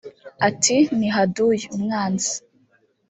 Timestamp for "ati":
0.47-0.77